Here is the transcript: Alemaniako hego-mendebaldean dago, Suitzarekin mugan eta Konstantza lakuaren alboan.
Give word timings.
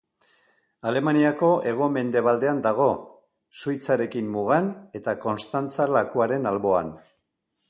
Alemaniako 0.91 1.49
hego-mendebaldean 1.71 2.63
dago, 2.69 2.89
Suitzarekin 3.61 4.35
mugan 4.39 4.75
eta 5.01 5.19
Konstantza 5.27 5.89
lakuaren 5.99 6.55
alboan. 6.55 6.93